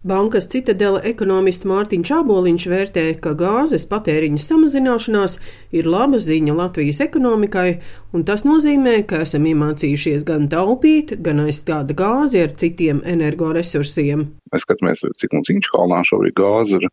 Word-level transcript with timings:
Bankas 0.00 0.46
citadela 0.48 1.02
ekonomists 1.04 1.66
Mārtiņš 1.68 2.08
Čāboliņš 2.08 2.64
vērtē, 2.72 3.02
ka 3.20 3.34
gāzes 3.36 3.84
patēriņa 3.90 4.40
samazināšanās 4.40 5.34
ir 5.76 5.90
laba 5.92 6.16
ziņa 6.16 6.54
Latvijas 6.56 7.02
ekonomikai, 7.04 7.74
un 8.16 8.24
tas 8.24 8.46
nozīmē, 8.48 9.02
ka 9.04 9.20
esam 9.26 9.44
iemācījušies 9.52 10.24
gan 10.24 10.48
taupīt, 10.48 11.18
gan 11.20 11.44
aizstāt 11.44 11.92
gāzi 12.00 12.40
ar 12.40 12.56
citiem 12.56 13.04
energoresursiem. 13.04 14.30
Mēs 14.54 14.64
skatāmies, 14.66 15.04
cik 15.20 15.34
mums 15.36 15.50
Inčkalnā 15.52 16.00
šobrīd 16.08 16.34
gāze 16.38 16.80
ir 16.80 16.86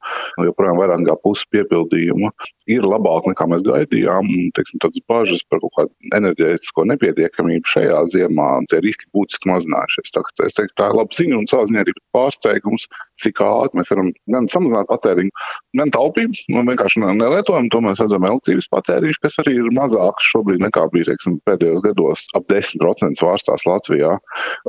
joprojām 0.46 0.78
vairāk 0.82 1.06
kā 1.08 1.16
pusi 1.24 1.48
piepildījuma. 1.56 2.32
Ir 2.70 2.84
labāk 2.84 3.30
nekā 3.30 3.48
mēs 3.48 3.64
gaidījām, 3.66 4.28
un 4.28 4.50
teiksim, 4.58 4.82
tādas 4.84 5.04
bažas 5.10 5.44
par 5.50 5.62
kaut 5.64 5.74
kādu 5.78 6.14
enerģētisko 6.18 6.84
nepietiekamību 6.92 7.72
šajā 7.72 8.02
ziemā, 8.14 8.48
tie 8.72 8.82
riski 8.84 9.08
būtiski 9.16 9.50
mazinājušies. 9.50 10.12
Tā, 10.14 10.24
es 10.46 10.58
teiktu, 10.58 10.76
tā 10.80 10.90
ir 10.92 10.98
laba 11.00 11.16
ziņa, 11.16 11.38
un 11.40 11.48
savā 11.50 11.68
ziņā 11.70 11.86
arī 11.86 11.96
pārsteigums, 12.16 12.88
cik 13.24 13.40
ātri 13.46 13.80
mēs 13.80 13.92
varam 13.94 14.12
gan 14.34 14.50
samazināt 14.52 14.90
patēriņu, 14.92 15.46
gan 15.80 15.94
taupību. 15.96 16.44
Nu, 16.54 16.66
vienkārši 16.68 17.04
nelietojam, 17.06 17.72
to 17.72 17.82
mēs 17.86 18.02
redzam 18.04 18.28
elektrības 18.28 18.70
patēriņš, 18.74 19.22
kas 19.24 19.40
arī 19.44 19.56
ir 19.62 19.72
mazāks 19.78 20.28
šobrīd 20.34 20.64
nekā 20.66 20.88
bija 20.94 21.12
teiksim, 21.12 21.40
pēdējos 21.48 21.84
gados 21.88 22.28
ap 22.38 22.48
10% 22.52 23.22
svārstās 23.22 23.66
Latvijā. 23.70 24.18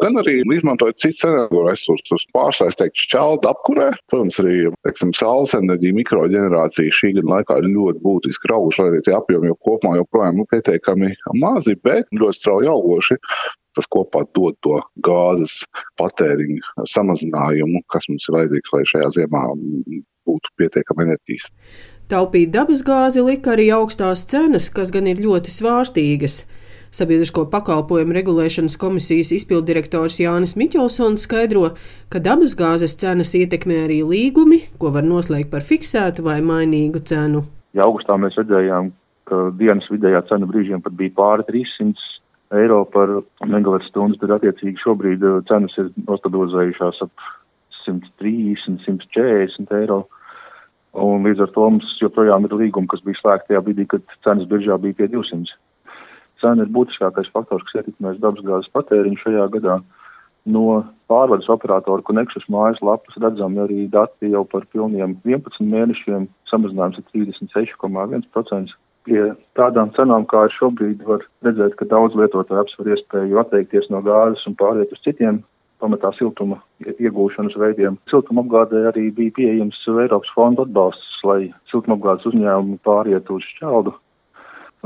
Gan 0.02 0.22
arī 0.22 0.38
izmantojot 0.46 1.02
citus 1.02 1.26
energoresursus, 1.28 2.26
pārsaist 2.78 2.94
teiktu, 2.94 3.04
šķelda 3.06 3.52
apkurē. 3.52 3.88
Protams, 4.10 4.38
arī 4.40 4.70
teiksim, 4.86 5.12
saules 5.14 5.54
enerģija, 5.54 5.96
mikroģenerācija 5.98 6.94
šī 6.94 7.14
gada 7.18 7.28
laikā 7.34 7.58
ir 7.58 7.70
ļoti 7.74 8.02
būtiski 8.02 8.52
auguši, 8.52 8.82
lai 8.82 8.90
arī 8.92 9.02
tie 9.04 9.14
apjomi 9.16 9.50
jau 9.50 9.58
kopumā 9.66 9.96
joprojām 9.98 10.38
nu, 10.38 10.46
pietiekami 10.50 11.14
mazi, 11.34 11.76
bet 11.82 12.06
ļoti 12.12 12.38
strauji 12.38 12.68
augoši 12.68 13.18
tas 13.78 13.86
kopā 13.94 14.24
dod 14.34 14.56
to 14.64 14.80
gāzes 15.06 15.60
patēriņu 16.00 16.86
samazinājumu, 16.90 17.84
kas 17.92 18.08
mums 18.10 18.26
ir 18.26 18.34
vajadzīgs, 18.34 18.72
lai 18.74 18.82
šajā 18.90 19.10
ziemā 19.14 19.42
būtu 20.26 20.54
pietiekama 20.58 21.06
enerģijas. 21.06 21.46
Taupīt 22.10 22.50
dabasgāzi 22.50 23.22
lika 23.22 23.52
arī 23.54 23.68
augstās 23.76 24.24
cenas, 24.26 24.66
kas 24.74 24.90
gan 24.90 25.06
ir 25.06 25.20
ļoti 25.22 25.52
svārstīgas. 25.54 26.40
Sabiedrisko 26.94 27.44
pakalpojumu 27.52 28.16
regulēšanas 28.16 28.78
komisijas 28.80 29.32
izpildirektors 29.36 30.18
Jānis 30.22 30.56
Miķelsons 30.58 31.26
skaidro, 31.28 31.74
ka 32.12 32.22
dabasgāzes 32.24 32.96
cenas 33.00 33.34
ietekmē 33.36 33.82
arī 33.84 34.00
līgumi, 34.08 34.62
ko 34.80 34.92
var 34.94 35.04
noslēgt 35.04 35.52
par 35.52 35.66
fiksētu 35.66 36.24
vai 36.24 36.40
mainīgu 36.44 37.04
cenu. 37.10 37.44
Ja 37.76 37.84
augustā 37.84 38.16
mēs 38.16 38.38
redzējām, 38.40 38.92
ka 39.28 39.42
dienas 39.60 39.88
vidējā 39.92 40.24
cena 40.30 40.48
brīžiem 40.48 40.80
pat 40.84 40.96
bija 40.96 41.12
pāri 41.18 41.44
300 41.50 42.16
eiro 42.62 42.80
par 42.88 43.18
megawattstundu, 43.44 44.16
tad 44.22 44.38
attiecīgi 44.38 44.80
šobrīd 44.80 45.24
uh, 45.24 45.42
cenas 45.50 45.74
ir 45.80 45.90
nostabilizējušās 46.08 47.02
ap 47.04 47.26
130, 47.84 48.80
140 48.86 49.76
eiro. 49.82 50.06
Un 50.98 51.26
līdz 51.28 51.44
ar 51.44 51.50
to 51.52 51.66
mums 51.68 51.90
joprojām 52.00 52.48
ir 52.48 52.56
līgumi, 52.56 52.88
kas 52.90 53.04
bija 53.04 53.20
slēgti 53.20 53.52
tajā 53.52 53.64
brīdī, 53.66 53.84
kad 53.92 54.16
cenas 54.24 54.48
biržā 54.48 54.78
bija 54.80 54.96
pie 55.02 55.10
200. 55.12 55.58
Cena 56.42 56.64
ir 56.64 56.72
būtiskākais 56.74 57.30
faktors, 57.34 57.64
kas 57.66 57.80
ietekmēs 57.80 58.20
dabasgāzes 58.22 58.70
patēriņu 58.74 59.22
šajā 59.24 59.46
gadā. 59.56 59.78
No 60.48 60.82
pārvades 61.10 61.48
operatoru 61.52 62.04
Konekšas 62.06 62.46
mājaslapas 62.52 63.18
redzam 63.20 63.58
arī 63.60 63.88
dati 63.92 64.30
jau 64.32 64.44
par 64.48 64.64
pilniem 64.72 65.16
11 65.26 65.66
mēnešiem, 65.74 66.28
samazinājums 66.50 67.02
ir 67.02 67.08
36,1%. 67.12 68.76
Pie 69.08 69.20
tādām 69.56 69.92
cenām, 69.96 70.26
kā 70.28 70.46
ir 70.46 70.54
šobrīd, 70.56 71.04
var 71.08 71.22
redzēt, 71.46 71.76
ka 71.78 71.88
daudz 71.88 72.16
lietotāju 72.18 72.64
apsver 72.64 72.90
iespēju 72.94 73.40
atteikties 73.40 73.88
no 73.92 74.02
gāzes 74.04 74.44
un 74.48 74.56
pāriet 74.58 74.92
uz 74.92 75.00
citiem 75.04 75.42
pamatā 75.82 76.10
siltuma 76.16 76.58
iegūšanas 76.84 77.56
veidiem. 77.60 77.96
Siltuma 78.10 78.44
apgādē 78.44 78.88
arī 78.90 79.08
bija 79.14 79.36
pieejams 79.38 79.78
Eiropas 79.88 80.32
fonda 80.34 80.66
atbalsts, 80.66 81.22
lai 81.28 81.52
siltuma 81.70 81.96
apgādes 81.98 82.28
uzņēmumi 82.32 82.82
pāriet 82.84 83.30
uz 83.32 83.46
šķeldu. 83.54 83.94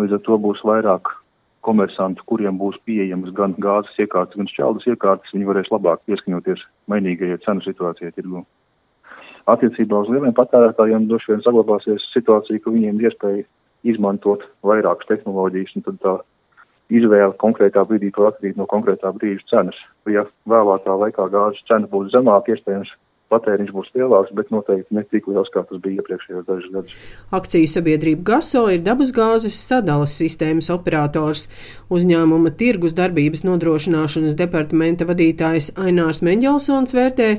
Līdz 0.00 0.19
ar 0.19 0.23
to 0.27 0.39
būs 0.41 0.62
vairāk 0.67 1.11
komersantu, 1.67 2.24
kuriem 2.27 2.58
būs 2.61 2.78
pieejamas 2.86 3.33
gan 3.36 3.55
gāzes 3.62 4.02
iekārtas, 4.02 4.39
gan 4.39 4.50
šķeldas 4.50 4.89
iekārtas, 4.92 5.33
viņi 5.34 5.48
varēs 5.48 5.70
labāk 5.73 6.02
pieskaņoties 6.08 6.64
mainīgajai 6.90 7.40
cenu 7.46 7.64
situācijai 7.67 8.12
tirgu. 8.17 8.45
Attiecībā 9.50 10.05
uz 10.05 10.11
lieliem 10.12 10.34
patērētājiem 10.39 11.08
droši 11.11 11.33
vien 11.33 11.42
saglabāsies 11.46 12.05
situācija, 12.12 12.62
ka 12.62 12.74
viņiem 12.74 13.01
ir 13.01 13.11
iespēja 13.11 13.46
izmantot 13.90 14.45
vairākas 14.67 15.08
tehnoloģijas, 15.08 15.74
un 15.78 15.86
tad 15.89 15.98
tā 16.05 16.17
izvēle 16.92 17.34
konkrētā 17.42 17.83
brīdī 17.89 18.12
var 18.17 18.33
atkarīt 18.33 18.58
no 18.61 18.68
konkrētā 18.70 19.11
brīža 19.17 19.48
cenas. 19.51 19.78
Ja 20.11 20.27
vēlākā 20.51 20.95
laikā 21.05 21.27
gāzes 21.33 21.64
cena 21.70 21.90
būs 21.90 22.12
zemāka, 22.14 22.55
iespējams, 22.55 22.92
patēriņš 23.33 23.73
būs 23.75 23.91
lielāks, 23.97 24.35
bet 24.37 24.53
noteikti 24.55 24.97
ne 24.97 25.05
tik 25.09 25.27
liels, 25.31 25.51
kā 25.53 25.65
tas 25.69 25.81
bija 25.83 26.03
iepriekšējos 26.03 26.47
dažus 26.48 26.73
gadus. 26.77 26.95
Akciju 27.35 27.70
sabiedrība 27.73 28.27
GASO 28.33 28.67
ir 28.75 28.85
dabasgāzes 28.87 29.59
sadalas 29.67 30.15
sistēmas 30.20 30.70
operators. 30.75 31.48
Uzņēmuma 31.93 32.55
tirgus 32.61 32.97
darbības 32.98 33.45
nodrošināšanas 33.48 34.39
departamenta 34.39 35.09
vadītājs 35.09 35.73
Ainārs 35.81 36.23
Meņģelsons 36.27 36.97
vērtē, 36.97 37.31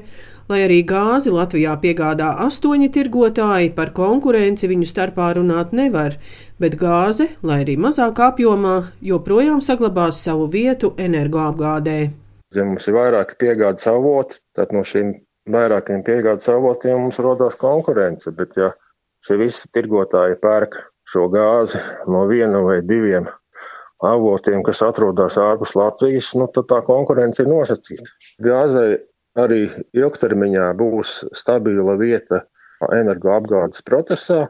lai 0.51 0.63
arī 0.65 0.79
gāzi 0.87 1.31
Latvijā 1.33 1.75
piegādā 1.83 2.33
astoņi 2.45 2.89
tirgotāji, 2.93 3.73
par 3.77 3.93
konkurenci 3.95 4.69
viņu 4.71 4.89
starpā 4.89 5.29
runāt 5.37 5.71
nevar, 5.75 6.17
bet 6.59 6.77
gāze, 6.79 7.29
lai 7.45 7.61
arī 7.63 7.77
mazākā 7.79 8.33
apjomā, 8.33 8.75
joprojām 9.01 9.61
saglabās 9.63 10.21
savu 10.23 10.49
vietu 10.51 10.93
energoapgādē. 10.97 11.99
Ja 12.53 12.65
mums 12.67 12.87
ir 12.87 12.97
vairāki 12.97 13.39
piegādes 13.41 13.87
avoti, 13.89 14.43
tad 14.53 14.75
no 14.75 14.83
šīm 14.85 15.15
vairākiem 15.51 16.03
piegādes 16.07 16.47
avotiem 16.51 16.99
mums 16.99 17.19
rodās 17.23 17.57
konkurence, 17.59 18.31
bet 18.37 18.55
ja 18.57 18.71
šie 19.25 19.37
visi 19.41 19.69
tirgotāji 19.75 20.39
pērk 20.43 20.79
šo 21.09 21.27
gāzi 21.33 21.81
no 22.07 22.25
viena 22.29 22.61
vai 22.63 22.81
diviem 22.81 23.27
avotiem, 24.03 24.63
kas 24.63 24.81
atrodas 24.83 25.37
ārpus 25.39 25.75
Latvijas, 25.79 26.33
nu, 26.39 26.47
tad 26.51 26.67
tā 26.71 26.81
konkurence 26.83 27.43
ir 27.43 27.51
nosacīta. 27.51 28.09
Gāzei 28.43 28.97
arī 29.39 29.67
ilgtermiņā 29.95 30.71
būs 30.79 31.23
stabila 31.35 31.95
vieta 31.99 32.43
energoapgādes 32.91 33.83
procesā, 33.87 34.47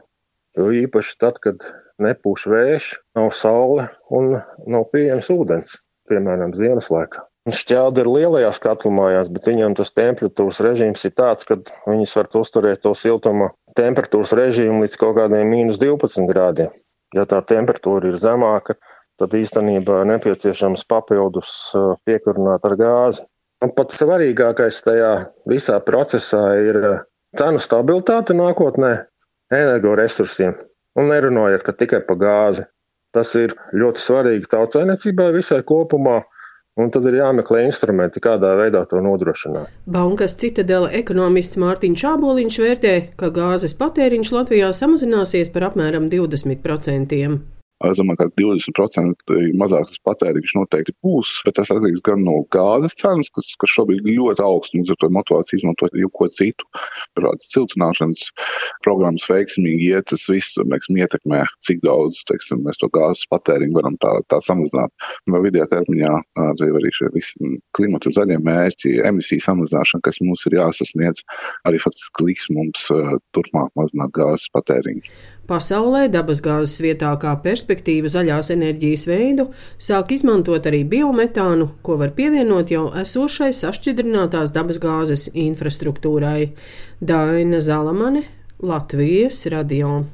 jo 0.58 0.70
īpaši 0.74 1.18
tad, 1.22 1.38
kad 1.42 1.62
nepūš 2.02 2.48
vējš, 2.50 2.90
nav 3.18 3.30
saule 3.34 3.86
un 4.10 4.34
nav 4.66 4.88
pieejams 4.94 5.30
ūdens, 5.34 5.78
piemēram, 6.10 6.54
ziemas 6.58 6.90
laikā. 6.90 7.22
Šķelda 7.44 8.00
ir 8.00 8.08
lielajās 8.08 8.56
katlumājās, 8.64 9.28
bet 9.28 9.50
viņam 9.50 9.74
tas 9.76 9.92
temperatūras 9.92 10.62
režīms 10.64 11.02
ir 11.04 11.12
tāds, 11.12 11.44
ka 11.44 11.58
viņas 11.84 12.14
var 12.16 12.30
uzturēt 12.40 12.80
to 12.86 12.94
siltuma 12.96 13.50
temperatūras 13.76 14.32
režīmu 14.38 14.80
līdz 14.80 14.96
kaut 14.96 15.18
kādiem 15.18 15.50
mīnus 15.52 15.80
12 15.82 16.24
grādiem. 16.30 16.70
Ja 17.12 17.26
tā 17.28 17.42
temperatūra 17.44 18.08
ir 18.08 18.16
zemāka, 18.16 18.78
tad 19.20 19.36
īstenībā 19.36 20.00
nepieciešams 20.08 20.86
papildus 20.88 21.74
piekurināt 22.08 22.64
ar 22.64 22.76
gāzi. 22.80 23.26
Un 23.60 23.74
pats 23.76 24.00
svarīgākais 24.00 24.80
tajā 24.86 25.12
visā 25.48 25.76
procesā 25.84 26.46
ir 26.64 26.80
cenu 27.36 27.60
stabilitāte 27.60 28.32
nākotnē 28.36 28.94
energoresursiem. 29.52 30.56
Un 30.96 31.12
nerunājot 31.12 31.74
tikai 31.76 32.00
par 32.08 32.18
gāzi. 32.24 32.64
Tas 33.14 33.30
ir 33.38 33.52
ļoti 33.76 34.00
svarīgi 34.02 34.48
tautsēmniecībai 34.50 35.28
visai 35.36 35.60
kopumā 35.66 36.22
Un 36.74 36.88
tad 36.90 37.04
ir 37.06 37.14
jāmeklē 37.20 37.60
instrumenti, 37.68 38.18
kādā 38.18 38.48
veidā 38.58 38.80
to 38.90 38.98
nodrošināt. 38.98 39.70
Bankas 39.86 40.34
citadela 40.40 40.88
ekonomists 40.98 41.60
Mārtiņš 41.62 42.02
Čāboliņš 42.02 42.58
vērtē, 42.64 42.94
ka 43.20 43.30
gāzes 43.36 43.78
patēriņš 43.78 44.32
Latvijā 44.34 44.72
samazināsies 44.74 45.54
par 45.54 45.68
apmēram 45.70 46.10
20%. 46.10 47.53
Es 47.82 47.98
domāju, 47.98 48.20
ka 48.22 48.26
20% 48.38 49.34
mazāks 49.58 49.98
patēriņš 50.06 50.52
noteikti 50.56 50.94
būs, 51.04 51.32
bet 51.44 51.56
tas 51.58 51.72
atkarīgs 51.74 52.04
gan 52.06 52.22
no 52.24 52.36
gāzes 52.54 52.94
cenas, 53.00 53.28
kas, 53.34 53.50
kas 53.60 53.72
šobrīd 53.74 54.06
ir 54.06 54.20
ļoti 54.20 54.44
augsts, 54.46 54.76
un 54.78 54.86
ar 54.94 54.98
to 55.02 55.10
motivāciju 55.12 55.58
izmantot 55.58 55.96
jau 55.98 56.10
ko 56.14 56.28
citu. 56.32 56.68
Tādas 57.18 57.50
siltināšanas 57.50 58.22
programmas 58.86 59.26
veiksmīgi 59.28 59.90
iet, 59.90 60.06
tas 60.12 60.24
viss, 60.30 60.54
teiksim, 60.56 61.00
ietekmē, 61.02 61.42
cik 61.66 61.82
daudz, 61.84 62.22
teiksim, 62.30 62.62
mēs 62.64 62.78
to 62.80 62.88
gāzes 62.94 63.26
patēriņu 63.34 63.76
varam 63.76 63.98
tā, 64.02 64.14
tā 64.30 64.40
samazināt. 64.46 64.94
No 65.26 65.42
vidējā 65.44 65.66
termiņā 65.74 66.14
arī 66.44 66.94
šie 66.94 67.10
visi 67.14 67.52
klimata 67.76 68.14
zaļie 68.14 68.38
mērķi, 68.44 69.00
emisiju 69.10 69.44
samazināšana, 69.44 70.06
kas 70.06 70.22
mums 70.22 70.46
ir 70.48 70.60
jāsasniedz, 70.60 71.26
arī 71.68 71.82
faktiski 71.82 72.30
liks 72.30 72.48
mums 72.54 72.86
turpmāk 73.34 73.74
mazināt 73.78 74.14
gāzes 74.14 74.46
patēriņu. 74.54 75.04
Pasaulē 75.44 76.06
dabasgāzes 76.08 76.78
vietā 76.80 77.10
kā 77.20 77.34
perspektīvu 77.44 78.08
zaļās 78.08 78.48
enerģijas 78.54 79.04
veidu 79.10 79.50
sāk 79.76 80.14
izmantot 80.16 80.64
arī 80.70 80.80
biometānu, 80.88 81.68
ko 81.84 81.98
var 82.00 82.14
pievienot 82.16 82.72
jau 82.72 82.86
esošai 83.02 83.50
sašķidrinātās 83.52 84.56
dabasgāzes 84.56 85.28
infrastruktūrai. 85.34 86.54
Daina 87.04 87.60
Zalamane, 87.60 88.24
Latvijas 88.64 89.44
radio. 89.52 90.04